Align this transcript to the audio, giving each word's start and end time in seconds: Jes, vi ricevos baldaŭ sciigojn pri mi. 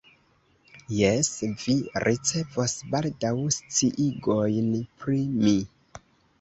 Jes, 0.99 1.29
vi 1.65 1.75
ricevos 2.05 2.75
baldaŭ 2.95 3.35
sciigojn 3.59 4.75
pri 5.05 5.23
mi. 5.39 5.59